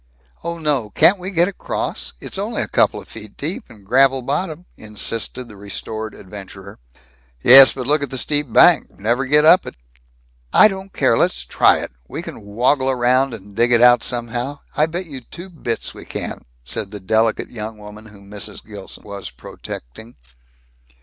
[0.43, 0.89] "Oh no!
[0.89, 2.13] Can't we get across?
[2.19, 6.79] It's only a couple of feet deep, and gravel bottom," insisted the restored adventurer.
[7.43, 8.99] "Yes, but look at the steep bank.
[8.99, 9.75] Never get up it."
[10.51, 11.15] "I don't care.
[11.15, 11.91] Let's try it!
[12.07, 14.61] We can woggle around and dig it out somehow.
[14.75, 18.65] I bet you two bits we can," said the delicate young woman whom Mrs.
[18.65, 20.15] Gilson was protecting.